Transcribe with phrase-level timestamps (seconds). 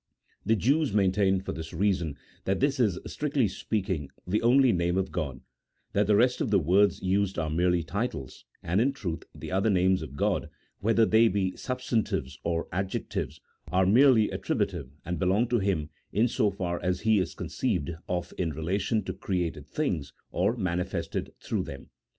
[0.43, 5.11] The Jews maintain, for this reason, that this is, strictly speaking, the only name of
[5.11, 5.41] God;
[5.93, 9.69] that the rest of the words used are merely titles; and, in truth, the other
[9.69, 13.41] names of God, whether they be substantives or adjectives,
[13.71, 18.33] are merely attributive, and belong to Him, in so far as He is conceived of
[18.39, 21.91] in relation to created things, or manifested through them.